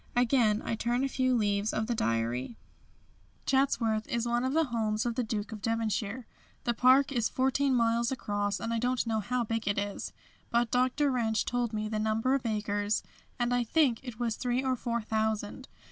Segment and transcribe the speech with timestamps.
[0.15, 2.57] Again I turn a few leaves of the diary:
[3.45, 6.25] "Chatsworth is one of the homes of the Duke of Devonshire.
[6.63, 10.11] The park is fourteen miles across and I don't know how big it is,
[10.49, 11.11] but Dr.
[11.11, 13.03] Wrench told me the number of acres,
[13.37, 15.67] and I think it was three or four thousand.